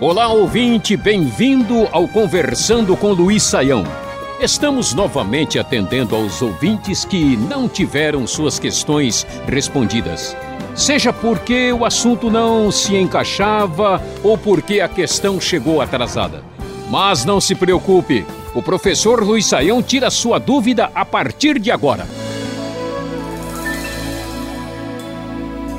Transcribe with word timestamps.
Olá, 0.00 0.28
ouvinte, 0.28 0.96
bem-vindo 0.96 1.88
ao 1.90 2.06
Conversando 2.06 2.96
com 2.96 3.10
Luiz 3.10 3.42
Saião. 3.42 3.82
Estamos 4.40 4.94
novamente 4.94 5.58
atendendo 5.58 6.14
aos 6.14 6.40
ouvintes 6.40 7.04
que 7.04 7.36
não 7.36 7.68
tiveram 7.68 8.24
suas 8.24 8.60
questões 8.60 9.26
respondidas. 9.48 10.36
Seja 10.72 11.12
porque 11.12 11.72
o 11.72 11.84
assunto 11.84 12.30
não 12.30 12.70
se 12.70 12.94
encaixava 12.96 14.00
ou 14.22 14.38
porque 14.38 14.80
a 14.80 14.86
questão 14.86 15.40
chegou 15.40 15.80
atrasada. 15.80 16.44
Mas 16.88 17.24
não 17.24 17.40
se 17.40 17.56
preocupe, 17.56 18.24
o 18.54 18.62
professor 18.62 19.20
Luiz 19.20 19.46
Saião 19.46 19.82
tira 19.82 20.10
sua 20.10 20.38
dúvida 20.38 20.92
a 20.94 21.04
partir 21.04 21.58
de 21.58 21.72
agora. 21.72 22.06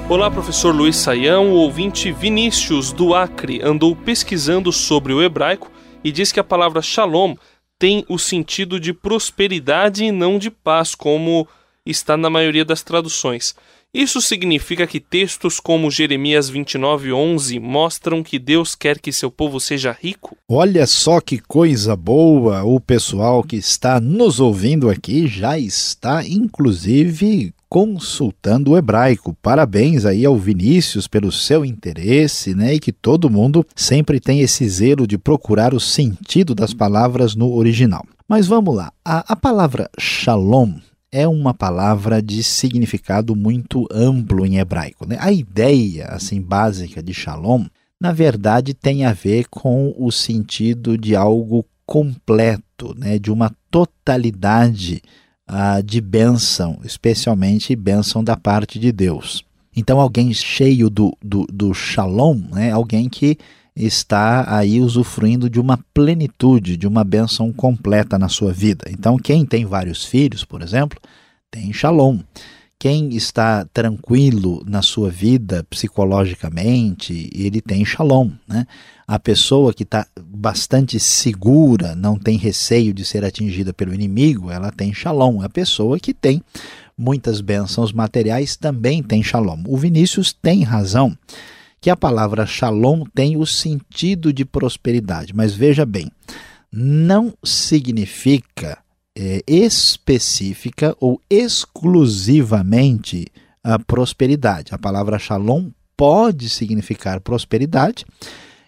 Olá, 0.09 0.31
professor 0.31 0.73
Luiz 0.73 0.95
Saião. 0.95 1.51
O 1.51 1.57
ouvinte 1.57 2.11
Vinícius 2.11 2.91
do 2.91 3.13
Acre 3.13 3.61
andou 3.61 3.95
pesquisando 3.95 4.71
sobre 4.71 5.13
o 5.13 5.21
hebraico 5.21 5.71
e 6.03 6.11
diz 6.11 6.31
que 6.31 6.39
a 6.39 6.43
palavra 6.43 6.81
shalom 6.81 7.35
tem 7.77 8.03
o 8.09 8.17
sentido 8.17 8.79
de 8.79 8.91
prosperidade 8.91 10.03
e 10.03 10.11
não 10.11 10.39
de 10.39 10.49
paz, 10.49 10.95
como 10.95 11.47
está 11.85 12.17
na 12.17 12.27
maioria 12.27 12.65
das 12.65 12.81
traduções. 12.81 13.53
Isso 13.93 14.19
significa 14.19 14.87
que 14.87 14.99
textos 14.99 15.59
como 15.59 15.91
Jeremias 15.91 16.49
29:11 16.49 17.59
mostram 17.59 18.23
que 18.23 18.39
Deus 18.39 18.73
quer 18.73 18.97
que 18.97 19.11
seu 19.11 19.29
povo 19.29 19.59
seja 19.59 19.95
rico? 19.99 20.35
Olha 20.49 20.87
só 20.87 21.21
que 21.21 21.37
coisa 21.37 21.95
boa! 21.95 22.63
O 22.63 22.79
pessoal 22.79 23.43
que 23.43 23.57
está 23.57 23.99
nos 24.01 24.39
ouvindo 24.39 24.89
aqui 24.89 25.27
já 25.27 25.59
está 25.59 26.25
inclusive 26.25 27.53
consultando 27.69 28.71
o 28.71 28.77
hebraico. 28.77 29.37
Parabéns 29.41 30.03
aí 30.03 30.25
ao 30.25 30.35
Vinícius 30.35 31.07
pelo 31.07 31.31
seu 31.31 31.63
interesse, 31.63 32.55
né? 32.55 32.73
E 32.73 32.79
que 32.79 32.91
todo 32.91 33.29
mundo 33.29 33.65
sempre 33.75 34.19
tem 34.19 34.41
esse 34.41 34.67
zelo 34.67 35.05
de 35.05 35.17
procurar 35.17 35.73
o 35.73 35.79
sentido 35.79 36.55
das 36.55 36.73
palavras 36.73 37.35
no 37.35 37.53
original. 37.53 38.03
Mas 38.27 38.47
vamos 38.47 38.75
lá. 38.75 38.91
A, 39.05 39.33
a 39.33 39.35
palavra 39.35 39.89
shalom 39.99 40.73
é 41.11 41.27
uma 41.27 41.53
palavra 41.53 42.21
de 42.21 42.43
significado 42.43 43.35
muito 43.35 43.87
amplo 43.91 44.45
em 44.45 44.57
hebraico. 44.57 45.07
Né? 45.07 45.17
A 45.19 45.31
ideia 45.31 46.07
assim 46.07 46.41
básica 46.41 47.01
de 47.01 47.13
shalom, 47.13 47.65
na 48.01 48.11
verdade, 48.11 48.73
tem 48.73 49.05
a 49.05 49.13
ver 49.13 49.47
com 49.49 49.93
o 49.97 50.11
sentido 50.11 50.97
de 50.97 51.15
algo 51.15 51.65
completo, 51.85 52.95
né? 52.97 53.17
de 53.19 53.31
uma 53.31 53.51
totalidade 53.69 55.01
uh, 55.49 55.81
de 55.83 55.99
bênção, 55.99 56.79
especialmente 56.83 57.75
bênção 57.75 58.23
da 58.23 58.37
parte 58.37 58.79
de 58.79 58.91
Deus. 58.91 59.43
Então, 59.75 59.99
alguém 59.99 60.33
cheio 60.33 60.89
do, 60.89 61.15
do, 61.23 61.45
do 61.51 61.73
shalom, 61.73 62.39
né? 62.51 62.71
alguém 62.71 63.09
que 63.09 63.37
está 63.75 64.57
aí 64.57 64.81
usufruindo 64.81 65.49
de 65.49 65.59
uma 65.59 65.79
plenitude, 65.93 66.75
de 66.75 66.87
uma 66.87 67.03
bênção 67.03 67.51
completa 67.53 68.17
na 68.19 68.27
sua 68.27 68.51
vida. 68.51 68.85
Então, 68.89 69.17
quem 69.17 69.45
tem 69.45 69.65
vários 69.65 70.03
filhos, 70.03 70.43
por 70.43 70.61
exemplo, 70.61 70.99
tem 71.49 71.71
shalom. 71.71 72.19
Quem 72.79 73.09
está 73.09 73.65
tranquilo 73.65 74.63
na 74.65 74.81
sua 74.81 75.09
vida 75.09 75.65
psicologicamente, 75.69 77.29
ele 77.35 77.59
tem 77.59 77.83
shalom. 77.83 78.31
Né? 78.47 78.65
A 79.05 79.19
pessoa 79.19 79.73
que 79.73 79.83
está 79.83 80.07
bastante 80.17 80.97
segura, 80.97 81.93
não 81.93 82.17
tem 82.17 82.37
receio 82.37 82.93
de 82.93 83.03
ser 83.03 83.25
atingida 83.25 83.73
pelo 83.73 83.93
inimigo, 83.93 84.49
ela 84.49 84.71
tem 84.71 84.93
shalom. 84.93 85.41
A 85.41 85.49
pessoa 85.49 85.99
que 85.99 86.13
tem 86.13 86.41
muitas 86.97 87.41
bênçãos 87.41 87.91
materiais 87.91 88.55
também 88.55 89.03
tem 89.03 89.21
shalom. 89.21 89.61
O 89.67 89.75
Vinícius 89.75 90.31
tem 90.31 90.63
razão 90.63 91.17
que 91.81 91.89
a 91.89 91.97
palavra 91.97 92.45
shalom 92.45 93.03
tem 93.13 93.35
o 93.35 93.45
sentido 93.45 94.31
de 94.31 94.45
prosperidade, 94.45 95.35
mas 95.35 95.53
veja 95.53 95.85
bem, 95.85 96.09
não 96.71 97.33
significa 97.43 98.77
é, 99.19 99.43
específica 99.45 100.95
ou 100.97 101.21
exclusivamente 101.29 103.27
a 103.61 103.77
prosperidade. 103.77 104.73
A 104.73 104.77
palavra 104.77 105.19
shalom 105.19 105.71
pode 105.97 106.49
significar 106.49 107.19
prosperidade 107.19 108.05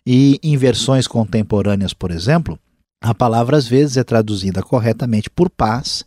e 0.06 0.38
em 0.44 0.57
versões 0.57 1.07
contemporâneas, 1.07 1.94
por 1.94 2.11
exemplo, 2.11 2.59
a 3.01 3.16
palavra 3.16 3.56
às 3.56 3.66
vezes 3.66 3.95
é 3.95 4.03
traduzida 4.03 4.61
corretamente 4.61 5.29
por 5.29 5.50
paz 5.50 6.03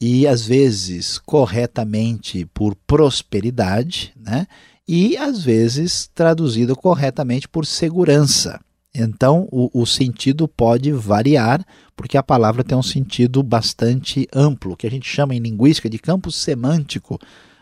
e 0.00 0.26
às 0.26 0.44
vezes 0.44 1.18
corretamente 1.18 2.44
por 2.46 2.74
prosperidade, 2.74 4.12
né? 4.16 4.48
E 4.88 5.16
às 5.16 5.44
vezes 5.44 6.10
traduzida 6.12 6.74
corretamente 6.74 7.48
por 7.48 7.64
segurança. 7.64 8.60
Então, 8.96 9.48
o, 9.50 9.70
o, 9.72 9.86
sentido 9.86 10.48
pode 10.48 10.92
variar, 10.92 11.64
porque 11.94 12.16
a 12.16 12.22
palavra 12.22 12.64
tem 12.64 12.76
um 12.76 12.82
sentido 12.82 13.42
bastante 13.42 14.28
amplo, 14.34 14.76
que 14.76 14.86
a 14.86 14.90
gente 14.90 15.08
chama 15.08 15.34
em 15.34 15.38
linguística 15.38 15.88
de 15.88 15.98
campo 15.98 16.30
semântico, 16.30 17.18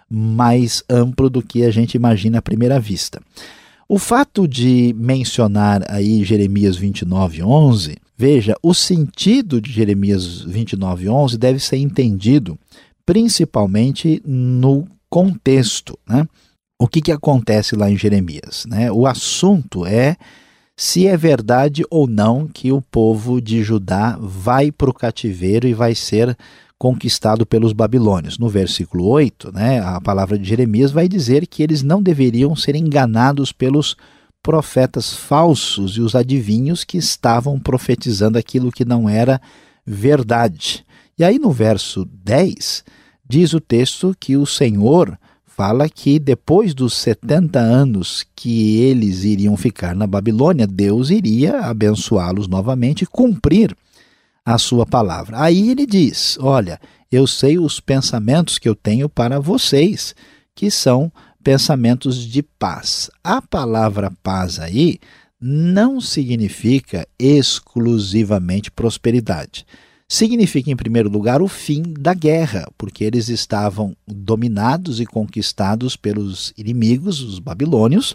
mais 0.09 0.83
amplo 0.89 1.29
do 1.29 1.43
que 1.43 1.65
a 1.65 1.71
gente 1.71 1.95
imagina 1.95 2.39
à 2.39 2.43
primeira 2.43 2.79
vista. 2.79 3.21
O 3.89 3.99
fato 3.99 4.49
de 4.49 4.95
mencionar 4.97 5.85
aí 5.89 6.25
Jeremias 6.25 6.77
29, 6.77 7.43
11, 7.43 7.97
veja, 8.17 8.55
o 8.63 8.73
sentido 8.73 9.61
de 9.61 9.71
Jeremias 9.71 10.41
29, 10.41 11.09
11 11.09 11.37
deve 11.37 11.59
ser 11.59 11.77
entendido 11.77 12.59
principalmente 13.05 14.23
no 14.25 14.87
contexto. 15.11 15.99
Né? 16.09 16.27
O 16.79 16.89
que, 16.89 17.01
que 17.01 17.13
acontece 17.13 17.77
lá 17.77 17.91
em 17.91 17.97
Jeremias? 17.97 18.65
Né? 18.67 18.91
O 18.91 19.07
assunto 19.07 19.85
é 19.87 20.17
se 20.77 21.07
é 21.07 21.17
verdade 21.17 21.85
ou 21.89 22.07
não 22.07 22.49
que 22.49 22.73
o 22.73 22.83
povo 22.83 23.41
de 23.41 23.63
Judá 23.63 24.19
vai 24.21 24.73
para 24.73 24.91
o 24.91 24.95
cativeiro 24.95 25.69
e 25.69 25.75
vai 25.75 25.95
ser 25.95 26.37
conquistado 26.77 27.47
pelos 27.47 27.73
babilônios. 27.73 28.39
No 28.39 28.49
versículo 28.49 29.07
8, 29.07 29.53
né, 29.53 29.81
a 29.81 30.01
palavra 30.01 30.39
de 30.39 30.49
Jeremias 30.49 30.91
vai 30.91 31.09
dizer 31.09 31.47
que 31.47 31.63
eles 31.63 31.83
não 31.83 32.03
deveriam 32.03 32.55
ser 32.57 32.75
enganados 32.75 33.53
pelos 33.53 33.97
profetas 34.43 35.15
falsos 35.15 35.97
e 35.97 36.01
os 36.01 36.15
adivinhos 36.15 36.85
que 36.85 36.99
estavam 36.99 37.59
profetizando 37.59 38.37
aquilo 38.37 38.73
que 38.73 38.85
não 38.85 39.09
era 39.09 39.41
verdade. 39.87 40.85
E 41.17 41.25
aí 41.25 41.39
no 41.39 41.51
verso 41.51 42.05
10, 42.05 42.85
diz 43.27 43.55
o 43.55 43.61
texto 43.61 44.15
que 44.19 44.37
o 44.37 44.45
Senhor 44.45 45.19
fala 45.57 45.89
que 45.89 46.19
depois 46.19 46.75
dos 46.75 46.95
70 46.95 47.59
anos 47.59 48.27
que 48.35 48.81
eles 48.81 49.23
iriam 49.23 49.57
ficar 49.57 49.95
na 49.95 50.07
Babilônia, 50.07 50.67
Deus 50.67 51.11
iria 51.11 51.61
abençoá-los 51.61 52.49
novamente 52.49 53.07
cumprir 53.07 53.77
a 54.45 54.59
sua 54.59 54.85
palavra. 54.85 55.41
Aí 55.41 55.71
ele 55.71 55.87
diz: 55.87 56.37
Olha, 56.41 56.81
eu 57.11 57.27
sei 57.27 57.57
os 57.59 57.79
pensamentos 57.79 58.59
que 58.59 58.69
eu 58.69 58.75
tenho 58.75 59.09
para 59.09 59.39
vocês, 59.39 60.15
que 60.55 60.71
são 60.71 61.11
pensamentos 61.43 62.19
de 62.19 62.43
paz. 62.43 63.11
A 63.23 63.41
palavra 63.41 64.13
paz 64.23 64.59
aí 64.59 64.99
não 65.41 66.01
significa 66.01 67.07
exclusivamente 67.19 68.71
prosperidade 68.71 69.65
significa, 70.09 70.71
em 70.71 70.77
primeiro 70.77 71.09
lugar, 71.09 71.43
o 71.43 71.49
fim 71.49 71.83
da 71.83 72.15
guerra, 72.15 72.67
porque 72.77 73.05
eles 73.05 73.29
estavam 73.29 73.97
dominados 74.07 75.01
e 75.01 75.07
conquistados 75.07 75.97
pelos 75.97 76.53
inimigos, 76.57 77.21
os 77.21 77.39
babilônios, 77.39 78.15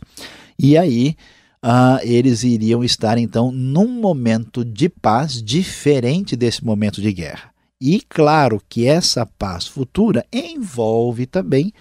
e 0.57 0.77
aí 0.77 1.15
uh, 1.63 1.99
eles 2.03 2.43
iriam 2.43 2.83
estar, 2.83 3.17
então, 3.17 3.51
num 3.51 3.87
momento 3.87 4.63
de 4.63 4.89
paz 4.89 5.41
diferente 5.41 6.35
desse 6.35 6.63
momento 6.63 7.01
de 7.01 7.11
guerra. 7.11 7.51
E 7.81 8.01
claro 8.01 8.61
que 8.67 8.85
essa 8.85 9.25
paz 9.25 9.65
futura 9.65 10.25
envolve 10.33 11.25
também 11.25 11.71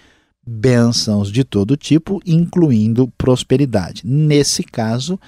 bênçãos 0.47 1.31
de 1.31 1.43
todo 1.43 1.77
tipo, 1.77 2.21
incluindo 2.25 3.11
prosperidade. 3.17 4.01
Nesse 4.05 4.63
caso, 4.63 5.19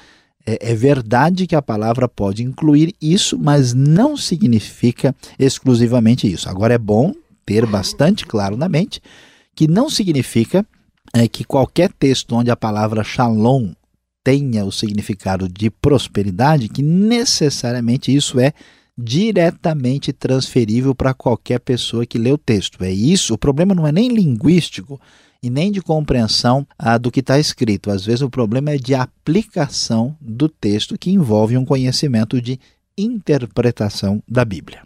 é, 0.46 0.72
é, 0.72 0.76
verdade 0.76 1.48
que 1.48 1.56
a 1.56 1.62
palavra 1.62 2.08
pode 2.08 2.44
incluir 2.44 2.96
isso, 3.02 3.38
mas 3.38 3.74
não 3.74 4.18
significa 4.18 5.16
exclusivamente 5.38 6.32
isso. 6.32 6.50
Agora 6.50 6.74
é 6.74 6.78
bom 6.78 7.14
ter 7.46 7.66
bastante 7.66 8.26
claro 8.26 8.56
na 8.56 8.70
mente 8.70 9.02
que 9.56 9.68
não 9.68 9.90
significa 9.90 10.66
é 11.14 11.28
que 11.28 11.44
qualquer 11.44 11.92
texto 11.92 12.34
onde 12.34 12.50
a 12.50 12.56
palavra 12.56 13.04
shalom 13.04 13.74
tenha 14.24 14.64
o 14.64 14.72
significado 14.72 15.50
de 15.50 15.70
prosperidade, 15.70 16.70
que 16.70 16.82
necessariamente 16.82 18.16
isso 18.16 18.40
é 18.40 18.54
diretamente 18.98 20.14
transferível 20.14 20.94
para 20.94 21.14
qualquer 21.14 21.60
pessoa 21.60 22.06
que 22.06 22.20
lê 22.20 22.32
o 22.32 22.38
texto. 22.38 22.84
É 22.84 22.92
isso, 22.92 23.34
o 23.34 23.38
problema 23.38 23.74
não 23.74 23.88
é 23.88 23.92
nem 23.92 24.10
linguístico 24.10 25.00
e 25.44 25.50
nem 25.50 25.72
de 25.72 25.82
compreensão 25.82 26.68
ah, 26.78 26.98
do 26.98 27.12
que 27.12 27.20
está 27.20 27.40
escrito. 27.40 27.90
Às 27.90 28.06
vezes 28.06 28.22
o 28.22 28.30
problema 28.30 28.72
é 28.72 28.78
de 28.78 28.94
aplicação 28.94 30.16
do 30.22 30.48
texto 30.48 30.98
que 30.98 31.12
envolve 31.12 31.58
um 31.58 31.66
conhecimento 31.66 32.42
de 32.42 32.60
interpretação 32.98 34.22
da 34.28 34.46
Bíblia. 34.46 34.82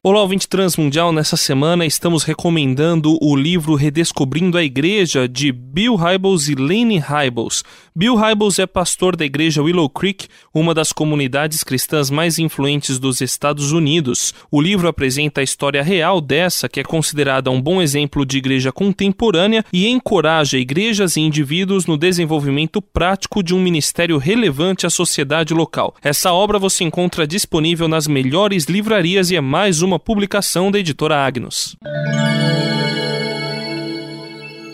Olá, 0.00 0.22
ouvinte 0.22 0.48
transmundial. 0.48 1.10
Nessa 1.10 1.36
semana 1.36 1.84
estamos 1.84 2.22
recomendando 2.22 3.18
o 3.20 3.34
livro 3.34 3.74
Redescobrindo 3.74 4.56
a 4.56 4.62
Igreja 4.62 5.28
de 5.28 5.50
Bill 5.50 5.96
Hybels 5.96 6.48
e 6.48 6.54
Lane 6.54 6.98
Hybels. 6.98 7.64
Bill 7.96 8.14
Hybels 8.14 8.60
é 8.60 8.66
pastor 8.66 9.16
da 9.16 9.24
igreja 9.24 9.60
Willow 9.60 9.90
Creek, 9.90 10.28
uma 10.54 10.72
das 10.72 10.92
comunidades 10.92 11.64
cristãs 11.64 12.10
mais 12.10 12.38
influentes 12.38 13.00
dos 13.00 13.20
Estados 13.20 13.72
Unidos. 13.72 14.32
O 14.52 14.62
livro 14.62 14.86
apresenta 14.86 15.40
a 15.40 15.44
história 15.44 15.82
real 15.82 16.20
dessa, 16.20 16.68
que 16.68 16.78
é 16.78 16.84
considerada 16.84 17.50
um 17.50 17.60
bom 17.60 17.82
exemplo 17.82 18.24
de 18.24 18.38
igreja 18.38 18.70
contemporânea 18.70 19.64
e 19.72 19.88
encoraja 19.88 20.58
igrejas 20.58 21.16
e 21.16 21.22
indivíduos 21.22 21.86
no 21.86 21.98
desenvolvimento 21.98 22.80
prático 22.80 23.42
de 23.42 23.52
um 23.52 23.60
ministério 23.60 24.16
relevante 24.16 24.86
à 24.86 24.90
sociedade 24.90 25.52
local. 25.52 25.92
Essa 26.00 26.32
obra 26.32 26.56
você 26.56 26.84
encontra 26.84 27.26
disponível 27.26 27.88
nas 27.88 28.06
melhores 28.06 28.66
livrarias 28.66 29.32
e 29.32 29.36
é 29.36 29.40
mais 29.40 29.82
uma 29.82 29.87
publicação 29.96 30.72
da 30.72 30.80
editora 30.80 31.24
Agnus. 31.24 31.76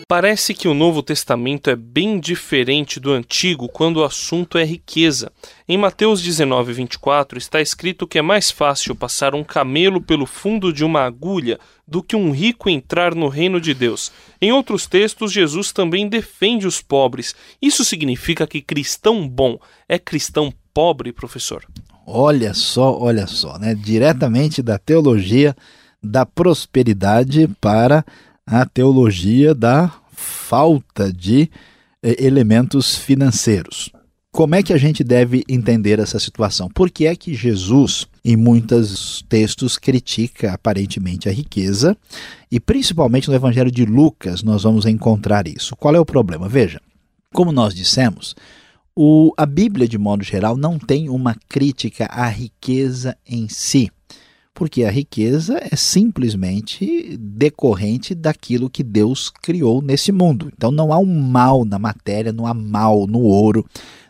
Parece 0.07 0.53
que 0.53 0.67
o 0.67 0.73
Novo 0.75 1.01
Testamento 1.01 1.67
é 1.67 1.75
bem 1.75 2.19
diferente 2.19 2.99
do 2.99 3.11
Antigo 3.11 3.67
quando 3.67 3.97
o 3.97 4.03
assunto 4.03 4.55
é 4.55 4.63
riqueza. 4.63 5.31
Em 5.67 5.79
Mateus 5.79 6.21
19, 6.21 6.73
24 6.73 7.39
está 7.39 7.59
escrito 7.59 8.05
que 8.05 8.19
é 8.19 8.21
mais 8.21 8.51
fácil 8.51 8.95
passar 8.95 9.33
um 9.33 9.43
camelo 9.43 9.99
pelo 9.99 10.27
fundo 10.27 10.71
de 10.71 10.85
uma 10.85 11.01
agulha 11.01 11.59
do 11.87 12.03
que 12.03 12.15
um 12.15 12.29
rico 12.29 12.69
entrar 12.69 13.15
no 13.15 13.27
reino 13.27 13.59
de 13.59 13.73
Deus. 13.73 14.11
Em 14.39 14.51
outros 14.51 14.85
textos, 14.85 15.31
Jesus 15.31 15.71
também 15.71 16.07
defende 16.07 16.67
os 16.67 16.83
pobres. 16.83 17.33
Isso 17.59 17.83
significa 17.83 18.45
que 18.45 18.61
cristão 18.61 19.27
bom 19.27 19.57
é 19.89 19.97
cristão 19.97 20.53
pobre, 20.71 21.11
professor? 21.11 21.65
Olha 22.05 22.53
só, 22.53 22.97
olha 22.99 23.25
só, 23.25 23.57
né? 23.57 23.73
Diretamente 23.73 24.61
da 24.61 24.77
teologia 24.77 25.55
da 26.01 26.25
prosperidade 26.25 27.49
para 27.59 28.05
a 28.45 28.65
teologia 28.65 29.55
da 29.55 29.91
falta 30.13 31.11
de 31.11 31.49
eh, 32.03 32.23
elementos 32.23 32.95
financeiros. 32.95 33.89
Como 34.31 34.53
é 34.53 34.61
que 34.61 34.73
a 34.73 34.77
gente 34.77 35.03
deve 35.03 35.43
entender 35.47 35.97
essa 35.97 36.19
situação? 36.19 36.69
Por 36.69 36.91
que 36.91 37.07
é 37.07 37.15
que 37.15 37.33
Jesus, 37.33 38.05
em 38.23 38.35
muitos 38.35 39.23
textos, 39.29 39.77
critica 39.77 40.51
aparentemente 40.51 41.29
a 41.29 41.31
riqueza? 41.31 41.97
E 42.51 42.59
principalmente 42.59 43.29
no 43.29 43.33
Evangelho 43.33 43.71
de 43.71 43.85
Lucas 43.85 44.43
nós 44.43 44.63
vamos 44.63 44.85
encontrar 44.85 45.47
isso. 45.47 45.75
Qual 45.77 45.95
é 45.95 45.99
o 45.99 46.05
problema? 46.05 46.49
Veja, 46.49 46.81
como 47.33 47.51
nós 47.51 47.73
dissemos, 47.73 48.35
o, 48.95 49.33
a 49.35 49.45
Bíblia, 49.45 49.87
de 49.89 49.97
modo 49.97 50.23
geral, 50.23 50.55
não 50.55 50.79
tem 50.79 51.09
uma 51.09 51.35
crítica 51.49 52.05
à 52.05 52.27
riqueza 52.27 53.17
em 53.27 53.49
si, 53.49 53.91
porque 54.53 54.85
a 54.85 54.89
riqueza 54.89 55.59
é 55.59 55.75
simplesmente 55.75 57.17
decorrente 57.17 58.15
daquilo 58.15 58.69
que 58.69 58.81
Deus 58.81 59.29
criou 59.29 59.81
nesse 59.81 60.13
mundo. 60.13 60.49
Então 60.55 60.71
não 60.71 60.93
há 60.93 60.97
um 60.97 61.21
mal 61.21 61.65
na 61.65 61.77
matéria, 61.77 62.31
não 62.31 62.47
há 62.47 62.53
mal 62.53 63.05
no 63.05 63.19
ouro, 63.19 63.65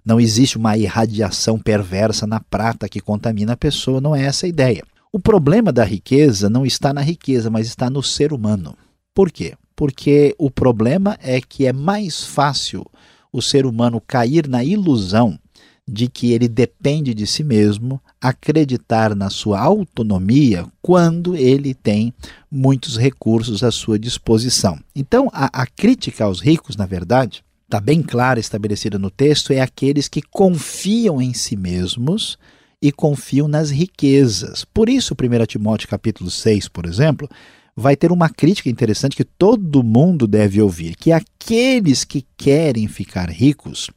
não 0.05 0.19
existe 0.19 0.55
uma 0.55 0.77
irradiação 0.77 1.57
perversa 1.57 2.27
na 2.27 2.39
prata 2.39 2.88
que 2.88 2.99
contamina 2.99 3.53
a 3.53 3.57
pessoa, 3.57 3.99
não 3.99 4.15
é 4.15 4.25
essa 4.25 4.45
a 4.45 4.49
ideia. 4.49 4.83
O 5.11 5.19
problema 5.19 5.71
da 5.71 5.83
riqueza 5.83 6.47
não 6.47 6.63
está 6.63 6.93
na 6.93 7.01
riqueza, 7.01 7.49
mas 7.49 7.65
está 7.65 7.89
no 7.89 8.03
ser 8.03 8.31
humano. 8.31 8.77
Por 9.15 9.31
quê? 9.31 9.55
Porque 9.75 10.35
o 10.38 10.51
problema 10.51 11.17
é 11.23 11.41
que 11.41 11.65
é 11.65 11.73
mais 11.73 12.23
fácil 12.23 12.85
o 13.35 13.41
ser 13.41 13.65
humano 13.65 13.99
cair 13.99 14.47
na 14.47 14.63
ilusão 14.63 15.37
de 15.85 16.07
que 16.07 16.31
ele 16.31 16.47
depende 16.47 17.13
de 17.13 17.27
si 17.27 17.43
mesmo, 17.43 18.01
acreditar 18.19 19.13
na 19.13 19.29
sua 19.29 19.59
autonomia 19.59 20.65
quando 20.81 21.35
ele 21.35 21.73
tem 21.73 22.13
muitos 22.49 22.97
recursos 22.97 23.61
à 23.61 23.69
sua 23.71 23.99
disposição. 23.99 24.79
Então, 24.95 25.29
a, 25.33 25.61
a 25.61 25.67
crítica 25.67 26.23
aos 26.23 26.39
ricos, 26.39 26.77
na 26.77 26.85
verdade, 26.85 27.43
está 27.65 27.79
bem 27.79 28.01
clara, 28.01 28.39
estabelecida 28.39 28.97
no 28.97 29.11
texto, 29.11 29.51
é 29.51 29.59
aqueles 29.59 30.07
que 30.07 30.21
confiam 30.21 31.21
em 31.21 31.33
si 31.33 31.57
mesmos 31.57 32.39
e 32.81 32.91
confiam 32.91 33.47
nas 33.47 33.69
riquezas. 33.69 34.63
Por 34.63 34.88
isso, 34.88 35.13
1 35.13 35.45
Timóteo 35.45 35.89
capítulo 35.89 36.31
6, 36.31 36.69
por 36.69 36.85
exemplo, 36.85 37.29
vai 37.75 37.95
ter 37.95 38.12
uma 38.12 38.30
crítica 38.30 38.69
interessante 38.69 39.16
que 39.16 39.24
todo 39.24 39.83
mundo 39.83 40.27
deve 40.27 40.62
ouvir, 40.62 40.95
que 40.95 41.12
aqueles 41.12 42.04
que 42.04 42.25
querem 42.38 42.88
ficar 42.88 43.30
ricos 43.30 43.89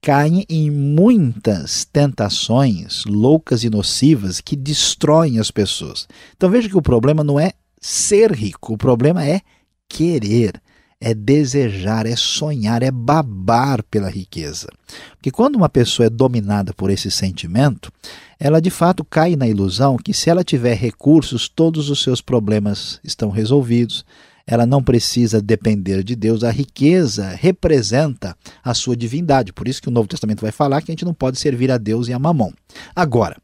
caem 0.00 0.44
em 0.48 0.70
muitas 0.70 1.84
tentações 1.84 3.04
loucas 3.06 3.64
e 3.64 3.70
nocivas 3.70 4.40
que 4.40 4.54
destroem 4.54 5.40
as 5.40 5.50
pessoas. 5.50 6.06
Então 6.36 6.48
veja 6.48 6.68
que 6.68 6.76
o 6.76 6.82
problema 6.82 7.24
não 7.24 7.40
é 7.40 7.52
ser 7.80 8.30
rico, 8.30 8.74
o 8.74 8.78
problema 8.78 9.26
é 9.26 9.40
querer 9.88 10.60
é 11.00 11.14
desejar, 11.14 12.06
é 12.06 12.16
sonhar, 12.16 12.82
é 12.82 12.90
babar 12.90 13.82
pela 13.84 14.08
riqueza. 14.08 14.68
Porque 15.12 15.30
quando 15.30 15.56
uma 15.56 15.68
pessoa 15.68 16.06
é 16.06 16.10
dominada 16.10 16.72
por 16.72 16.90
esse 16.90 17.10
sentimento, 17.10 17.92
ela 18.38 18.60
de 18.60 18.70
fato 18.70 19.04
cai 19.04 19.34
na 19.34 19.48
ilusão 19.48 19.96
que 19.96 20.12
se 20.12 20.28
ela 20.28 20.44
tiver 20.44 20.74
recursos, 20.74 21.48
todos 21.48 21.88
os 21.88 22.02
seus 22.02 22.20
problemas 22.20 23.00
estão 23.02 23.30
resolvidos. 23.30 24.04
Ela 24.46 24.64
não 24.64 24.82
precisa 24.82 25.42
depender 25.42 26.04
de 26.04 26.14
Deus. 26.14 26.44
A 26.44 26.50
riqueza 26.50 27.30
representa 27.30 28.36
a 28.62 28.74
sua 28.74 28.96
divindade. 28.96 29.52
Por 29.52 29.66
isso 29.66 29.82
que 29.82 29.88
o 29.88 29.92
Novo 29.92 30.06
Testamento 30.06 30.42
vai 30.42 30.52
falar 30.52 30.82
que 30.82 30.90
a 30.90 30.94
gente 30.94 31.04
não 31.04 31.14
pode 31.14 31.38
servir 31.38 31.70
a 31.70 31.78
Deus 31.78 32.06
e 32.06 32.12
a 32.12 32.18
Mamon. 32.18 32.52
Agora, 32.94 33.36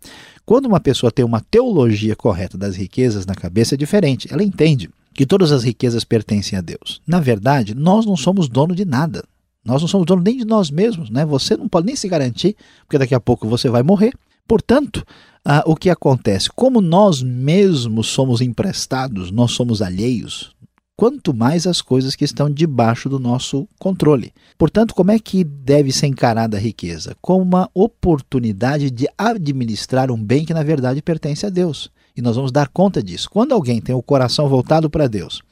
quando 0.45 0.67
uma 0.67 0.79
pessoa 0.79 1.11
tem 1.11 1.25
uma 1.25 1.41
teologia 1.41 2.15
correta 2.15 2.57
das 2.57 2.77
riquezas 2.77 3.27
na 3.27 3.35
cabeça, 3.35 3.75
é 3.75 3.79
diferente. 3.79 4.29
Ela 4.33 4.45
entende 4.45 4.91
que 5.15 5.27
todas 5.27 5.51
as 5.51 5.65
riquezas 5.65 6.05
pertencem 6.05 6.57
a 6.57 6.63
Deus. 6.63 7.01
Na 7.07 7.19
verdade, 7.19 7.75
nós 7.75 8.07
não 8.07 8.17
somos 8.17 8.49
dono 8.49 8.75
de 8.75 8.85
nada. 8.85 9.25
Nós 9.65 9.81
não 9.81 9.89
somos 9.89 10.07
dono 10.07 10.23
nem 10.23 10.37
de 10.37 10.45
nós 10.45 10.71
mesmos, 10.71 11.11
né? 11.11 11.25
Você 11.25 11.57
não 11.57 11.69
pode 11.69 11.87
nem 11.87 11.97
se 11.97 12.09
garantir, 12.09 12.57
porque 12.85 12.99
daqui 12.99 13.15
a 13.15 13.21
pouco 13.21 13.49
você 13.49 13.69
vai 13.69 13.83
morrer. 13.83 14.13
Portanto, 14.47 15.05
ah, 15.45 15.63
o 15.67 15.75
que 15.75 15.91
acontece? 15.91 16.49
Como 16.55 16.81
nós 16.81 17.23
mesmos 17.23 18.09
somos 18.09 18.41
emprestados, 18.41 19.31
nós 19.31 19.53
somos 19.53 19.83
alheios, 19.83 20.55
quanto 20.97 21.35
mais 21.35 21.67
as 21.67 21.83
coisas 21.83 22.15
que 22.15 22.25
estão 22.25 22.49
debaixo 22.49 23.09
do 23.09 23.19
nosso 23.19 23.69
controle. 23.79 24.33
Portanto, 24.57 24.95
como 24.95 25.11
é 25.11 25.19
que 25.19 25.43
deve 25.43 25.91
ser 25.91 26.07
encarada 26.07 26.57
a 26.57 26.61
riqueza? 26.61 27.17
Como 27.21 27.43
uma 27.43 27.69
oportunidade 27.75 28.91
de 28.91 29.09
administrar 29.19 30.11
um 30.11 30.23
bem 30.23 30.45
que 30.45 30.55
na 30.55 30.63
verdade 30.63 31.03
pertence 31.03 31.45
a 31.45 31.51
Deus. 31.51 31.91
E 32.17 32.23
nós 32.23 32.37
vamos 32.37 32.53
dar 32.53 32.69
conta 32.69 33.03
disso. 33.03 33.29
Quando 33.31 33.53
alguém 33.53 33.81
tem 33.81 33.95
o 33.95 34.03
coração 34.03 34.49
voltado 34.49 34.89
para 34.89 35.09
Deus, 35.09 35.43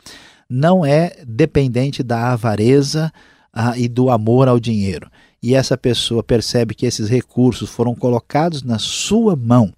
não 0.48 0.84
é 0.84 1.16
dependente 1.26 2.02
da 2.02 2.32
avareza 2.32 3.10
ah, 3.52 3.76
e 3.76 3.88
do 3.88 4.10
amor 4.10 4.46
ao 4.46 4.60
dinheiro. 4.60 5.10
E 5.42 5.54
essa 5.54 5.76
pessoa 5.76 6.22
percebe 6.22 6.74
que 6.74 6.86
esses 6.86 7.08
recursos 7.08 7.70
foram 7.70 7.94
colocados 7.94 8.62
na 8.62 8.78
sua 8.78 9.34
mão 9.34 9.72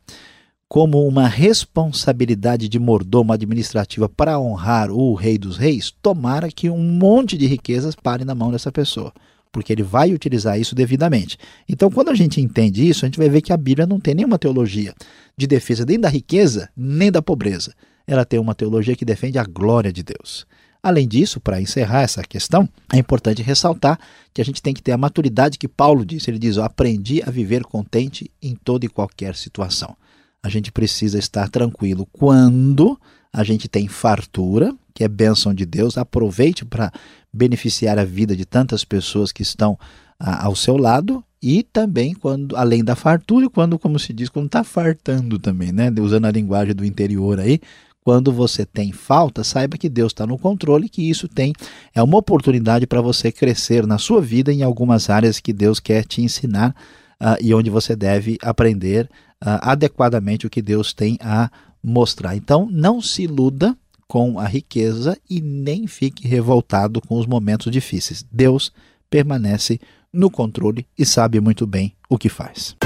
como 0.68 1.06
uma 1.06 1.28
responsabilidade 1.28 2.68
de 2.68 2.78
mordomo 2.78 3.32
administrativa 3.32 4.08
para 4.08 4.40
honrar 4.40 4.90
o 4.90 5.14
Rei 5.14 5.36
dos 5.36 5.58
Reis, 5.58 5.92
tomara 6.02 6.50
que 6.50 6.70
um 6.70 6.82
monte 6.82 7.36
de 7.36 7.46
riquezas 7.46 7.94
pare 7.94 8.24
na 8.24 8.34
mão 8.34 8.50
dessa 8.50 8.72
pessoa 8.72 9.12
porque 9.52 9.70
ele 9.70 9.82
vai 9.82 10.12
utilizar 10.14 10.58
isso 10.58 10.74
devidamente. 10.74 11.36
Então, 11.68 11.90
quando 11.90 12.08
a 12.08 12.14
gente 12.14 12.40
entende 12.40 12.88
isso, 12.88 13.04
a 13.04 13.08
gente 13.08 13.18
vai 13.18 13.28
ver 13.28 13.42
que 13.42 13.52
a 13.52 13.56
Bíblia 13.56 13.86
não 13.86 14.00
tem 14.00 14.14
nenhuma 14.14 14.38
teologia 14.38 14.94
de 15.36 15.46
defesa 15.46 15.84
nem 15.84 16.00
da 16.00 16.08
riqueza, 16.08 16.70
nem 16.74 17.12
da 17.12 17.20
pobreza. 17.20 17.74
Ela 18.06 18.24
tem 18.24 18.40
uma 18.40 18.54
teologia 18.54 18.96
que 18.96 19.04
defende 19.04 19.38
a 19.38 19.44
glória 19.44 19.92
de 19.92 20.02
Deus. 20.02 20.46
Além 20.82 21.06
disso, 21.06 21.38
para 21.38 21.60
encerrar 21.60 22.02
essa 22.02 22.22
questão, 22.22 22.68
é 22.92 22.98
importante 22.98 23.40
ressaltar 23.40 23.98
que 24.34 24.42
a 24.42 24.44
gente 24.44 24.60
tem 24.60 24.74
que 24.74 24.82
ter 24.82 24.90
a 24.90 24.98
maturidade 24.98 25.56
que 25.56 25.68
Paulo 25.68 26.04
disse. 26.04 26.28
Ele 26.28 26.40
diz: 26.40 26.58
aprendi 26.58 27.22
a 27.24 27.30
viver 27.30 27.62
contente 27.62 28.30
em 28.42 28.56
toda 28.56 28.84
e 28.84 28.88
qualquer 28.88 29.36
situação. 29.36 29.96
A 30.42 30.48
gente 30.48 30.72
precisa 30.72 31.18
estar 31.18 31.48
tranquilo 31.48 32.06
quando 32.12 32.98
a 33.32 33.44
gente 33.44 33.68
tem 33.68 33.86
fartura, 33.86 34.74
que 34.92 35.04
é 35.04 35.08
bênção 35.08 35.54
de 35.54 35.64
Deus, 35.64 35.96
aproveite 35.96 36.64
para 36.64 36.92
beneficiar 37.32 37.96
a 37.96 38.04
vida 38.04 38.34
de 38.34 38.44
tantas 38.44 38.84
pessoas 38.84 39.30
que 39.30 39.42
estão 39.42 39.78
a, 40.18 40.46
ao 40.46 40.56
seu 40.56 40.76
lado 40.76 41.24
e 41.40 41.62
também 41.62 42.12
quando 42.12 42.56
além 42.56 42.82
da 42.82 42.96
fartura, 42.96 43.48
quando 43.48 43.78
como 43.78 43.98
se 43.98 44.12
diz, 44.12 44.28
quando 44.28 44.46
está 44.46 44.64
fartando 44.64 45.38
também, 45.38 45.70
né? 45.70 45.92
Usando 46.00 46.26
a 46.26 46.30
linguagem 46.30 46.74
do 46.74 46.84
interior 46.84 47.38
aí, 47.38 47.60
quando 48.04 48.32
você 48.32 48.64
tem 48.66 48.92
falta, 48.92 49.44
saiba 49.44 49.78
que 49.78 49.88
Deus 49.88 50.10
está 50.10 50.26
no 50.26 50.38
controle, 50.38 50.88
que 50.88 51.08
isso 51.08 51.28
tem 51.28 51.52
é 51.94 52.02
uma 52.02 52.18
oportunidade 52.18 52.86
para 52.86 53.00
você 53.00 53.30
crescer 53.30 53.86
na 53.86 53.98
sua 53.98 54.20
vida 54.20 54.52
em 54.52 54.62
algumas 54.62 55.08
áreas 55.08 55.38
que 55.38 55.52
Deus 55.52 55.78
quer 55.78 56.04
te 56.04 56.20
ensinar 56.20 56.74
uh, 57.20 57.36
e 57.40 57.54
onde 57.54 57.70
você 57.70 57.94
deve 57.94 58.38
aprender 58.42 59.04
uh, 59.42 59.62
adequadamente 59.62 60.46
o 60.46 60.50
que 60.50 60.60
Deus 60.60 60.92
tem 60.92 61.16
a 61.20 61.50
mostrar. 61.82 62.36
Então, 62.36 62.68
não 62.70 63.00
se 63.00 63.22
iluda 63.22 63.76
com 64.06 64.38
a 64.38 64.46
riqueza 64.46 65.16
e 65.30 65.40
nem 65.40 65.86
fique 65.86 66.26
revoltado 66.26 67.00
com 67.00 67.18
os 67.18 67.26
momentos 67.26 67.72
difíceis. 67.72 68.24
Deus 68.30 68.72
permanece 69.08 69.80
no 70.12 70.30
controle 70.30 70.86
e 70.98 71.06
sabe 71.06 71.40
muito 71.40 71.66
bem 71.66 71.94
o 72.08 72.18
que 72.18 72.28
faz. 72.28 72.76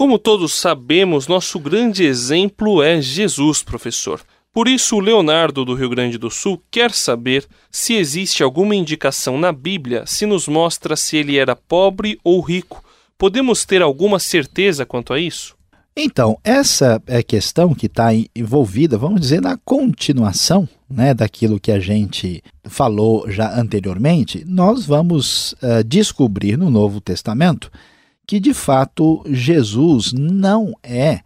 Como 0.00 0.18
todos 0.18 0.54
sabemos, 0.54 1.28
nosso 1.28 1.58
grande 1.60 2.04
exemplo 2.04 2.82
é 2.82 3.02
Jesus, 3.02 3.62
professor. 3.62 4.22
Por 4.50 4.66
isso, 4.66 4.96
o 4.96 4.98
Leonardo 4.98 5.62
do 5.62 5.74
Rio 5.74 5.90
Grande 5.90 6.16
do 6.16 6.30
Sul 6.30 6.58
quer 6.70 6.90
saber 6.90 7.46
se 7.70 7.92
existe 7.92 8.42
alguma 8.42 8.74
indicação 8.74 9.38
na 9.38 9.52
Bíblia 9.52 10.04
se 10.06 10.24
nos 10.24 10.48
mostra 10.48 10.96
se 10.96 11.18
ele 11.18 11.36
era 11.36 11.54
pobre 11.54 12.18
ou 12.24 12.40
rico. 12.40 12.82
Podemos 13.18 13.66
ter 13.66 13.82
alguma 13.82 14.18
certeza 14.18 14.86
quanto 14.86 15.12
a 15.12 15.20
isso? 15.20 15.54
Então, 15.94 16.38
essa 16.42 17.02
é 17.06 17.18
a 17.18 17.22
questão 17.22 17.74
que 17.74 17.84
está 17.84 18.08
envolvida, 18.34 18.96
vamos 18.96 19.20
dizer, 19.20 19.42
na 19.42 19.58
continuação 19.58 20.66
né, 20.88 21.12
daquilo 21.12 21.60
que 21.60 21.70
a 21.70 21.78
gente 21.78 22.42
falou 22.64 23.30
já 23.30 23.54
anteriormente, 23.54 24.46
nós 24.46 24.86
vamos 24.86 25.52
uh, 25.62 25.84
descobrir 25.84 26.56
no 26.56 26.70
Novo 26.70 27.02
Testamento 27.02 27.70
que 28.30 28.38
de 28.38 28.54
fato 28.54 29.24
Jesus 29.26 30.12
não 30.12 30.72
é 30.84 31.16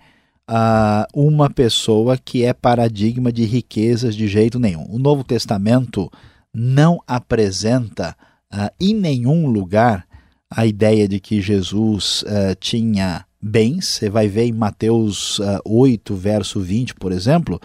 uh, 0.49 1.05
uma 1.15 1.51
pessoa 1.51 2.17
que 2.17 2.43
é 2.43 2.55
paradigma 2.55 3.31
de 3.31 3.45
riquezas 3.45 4.17
de 4.17 4.27
jeito 4.27 4.59
nenhum. 4.59 4.87
O 4.89 4.99
Novo 4.99 5.23
Testamento 5.23 6.11
não 6.51 6.99
apresenta 7.07 8.17
uh, 8.51 8.71
em 8.81 8.95
nenhum 8.95 9.49
lugar 9.49 10.07
a 10.51 10.65
ideia 10.65 11.07
de 11.07 11.21
que 11.21 11.43
Jesus 11.43 12.23
uh, 12.23 12.55
tinha 12.59 13.27
bens. 13.39 13.85
Você 13.85 14.09
vai 14.09 14.27
ver 14.27 14.45
em 14.45 14.53
Mateus 14.53 15.39
uh, 15.41 15.61
8, 15.63 16.17
verso 16.17 16.59
20, 16.59 16.95
por 16.95 17.13
exemplo, 17.13 17.61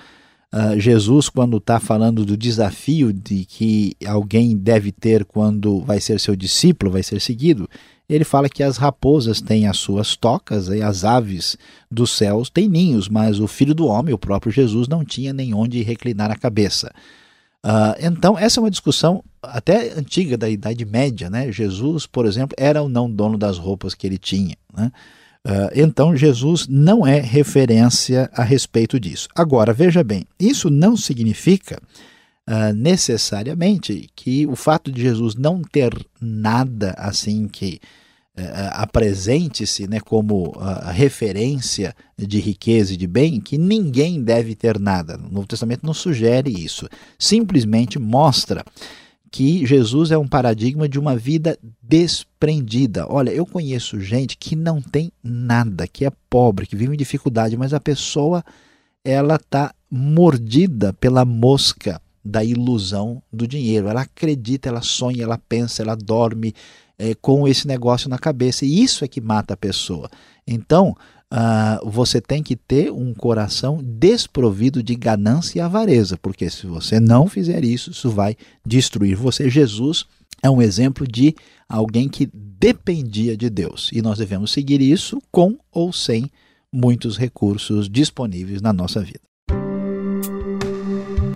uh, 0.53 0.77
Jesus, 0.77 1.29
quando 1.29 1.55
está 1.59 1.79
falando 1.79 2.25
do 2.25 2.35
desafio 2.35 3.13
de 3.13 3.45
que 3.45 3.95
alguém 4.05 4.57
deve 4.57 4.91
ter 4.91 5.23
quando 5.23 5.79
vai 5.79 6.01
ser 6.01 6.19
seu 6.19 6.35
discípulo, 6.35 6.91
vai 6.91 7.03
ser 7.03 7.21
seguido, 7.21 7.69
ele 8.09 8.23
fala 8.23 8.49
que 8.49 8.63
as 8.63 8.77
raposas 8.77 9.39
têm 9.39 9.67
as 9.67 9.77
suas 9.77 10.15
tocas 10.15 10.67
e 10.67 10.81
as 10.81 11.05
aves 11.05 11.57
dos 11.91 12.11
céus 12.11 12.49
têm 12.49 12.67
ninhos, 12.67 13.07
mas 13.07 13.39
o 13.39 13.47
filho 13.47 13.75
do 13.75 13.85
homem, 13.85 14.13
o 14.13 14.17
próprio 14.17 14.51
Jesus, 14.51 14.87
não 14.87 15.05
tinha 15.05 15.31
nem 15.31 15.53
onde 15.53 15.81
reclinar 15.83 16.31
a 16.31 16.35
cabeça. 16.35 16.91
Uh, 17.63 17.93
então, 17.99 18.37
essa 18.37 18.59
é 18.59 18.63
uma 18.63 18.71
discussão 18.71 19.23
até 19.43 19.91
antiga 19.93 20.37
da 20.37 20.49
Idade 20.49 20.85
Média. 20.85 21.29
Né? 21.29 21.51
Jesus, 21.51 22.05
por 22.07 22.25
exemplo, 22.25 22.55
era 22.57 22.81
ou 22.81 22.89
não 22.89 23.09
dono 23.09 23.37
das 23.37 23.57
roupas 23.57 23.93
que 23.93 24.07
ele 24.07 24.17
tinha. 24.17 24.55
Né? 24.75 24.91
Uh, 25.45 25.69
então, 25.75 26.15
Jesus 26.15 26.67
não 26.67 27.05
é 27.05 27.19
referência 27.19 28.29
a 28.33 28.43
respeito 28.43 28.99
disso. 28.99 29.27
Agora, 29.35 29.73
veja 29.73 30.03
bem, 30.03 30.25
isso 30.39 30.69
não 30.69 30.97
significa 30.97 31.79
uh, 32.49 32.73
necessariamente 32.73 34.09
que 34.15 34.47
o 34.47 34.55
fato 34.55 34.91
de 34.91 35.01
Jesus 35.01 35.35
não 35.35 35.61
ter 35.61 35.93
nada 36.19 36.95
assim 36.97 37.47
que 37.47 37.79
uh, 38.35 38.41
apresente-se 38.73 39.87
né, 39.87 39.99
como 39.99 40.49
uh, 40.49 40.91
referência 40.91 41.95
de 42.17 42.39
riqueza 42.39 42.93
e 42.93 42.97
de 42.97 43.05
bem, 43.05 43.39
que 43.39 43.57
ninguém 43.57 44.23
deve 44.23 44.55
ter 44.55 44.79
nada. 44.79 45.17
O 45.17 45.31
Novo 45.31 45.47
Testamento 45.47 45.85
não 45.85 45.93
sugere 45.93 46.49
isso. 46.49 46.89
Simplesmente 47.19 47.99
mostra 47.99 48.65
que 49.31 49.63
Jesus 49.63 50.09
é 50.09 50.17
um 50.17 50.27
paradigma 50.27 50.89
de 50.89 50.97
uma 50.97 51.15
vida 51.15 51.55
desprendida. 51.83 53.05
Olha, 53.07 53.29
eu 53.29 53.45
conheço 53.45 53.99
gente 53.99 54.35
que 54.35 54.55
não 54.55 54.81
tem 54.81 55.11
nada, 55.23 55.87
que 55.87 56.03
é 56.03 56.11
pobre, 56.27 56.65
que 56.65 56.75
vive 56.75 56.95
em 56.95 56.97
dificuldade, 56.97 57.55
mas 57.55 57.71
a 57.71 57.79
pessoa 57.79 58.43
ela 59.05 59.35
está 59.35 59.71
mordida 59.89 60.93
pela 60.93 61.23
mosca 61.23 62.01
da 62.23 62.43
ilusão 62.43 63.21
do 63.31 63.47
dinheiro. 63.47 63.87
Ela 63.87 64.01
acredita, 64.01 64.69
ela 64.69 64.81
sonha, 64.81 65.23
ela 65.23 65.37
pensa, 65.37 65.81
ela 65.81 65.95
dorme 65.95 66.53
é, 66.97 67.15
com 67.15 67.47
esse 67.47 67.67
negócio 67.67 68.09
na 68.09 68.17
cabeça. 68.17 68.65
E 68.65 68.83
isso 68.83 69.03
é 69.03 69.07
que 69.07 69.21
mata 69.21 69.53
a 69.53 69.57
pessoa. 69.57 70.09
Então, 70.45 70.95
uh, 71.33 71.89
você 71.89 72.19
tem 72.19 72.43
que 72.43 72.55
ter 72.55 72.91
um 72.91 73.13
coração 73.13 73.79
desprovido 73.83 74.81
de 74.83 74.95
ganância 74.95 75.59
e 75.59 75.61
avareza, 75.61 76.17
porque 76.17 76.49
se 76.49 76.67
você 76.67 76.99
não 76.99 77.27
fizer 77.27 77.63
isso, 77.63 77.91
isso 77.91 78.09
vai 78.09 78.35
destruir 78.65 79.15
você. 79.15 79.49
Jesus 79.49 80.05
é 80.41 80.49
um 80.49 80.61
exemplo 80.61 81.07
de 81.07 81.35
alguém 81.67 82.09
que 82.09 82.29
dependia 82.33 83.37
de 83.37 83.49
Deus. 83.49 83.89
E 83.93 84.01
nós 84.01 84.17
devemos 84.17 84.51
seguir 84.51 84.81
isso 84.81 85.21
com 85.31 85.57
ou 85.71 85.93
sem 85.93 86.29
muitos 86.71 87.17
recursos 87.17 87.89
disponíveis 87.89 88.61
na 88.61 88.73
nossa 88.73 89.01
vida. 89.01 89.28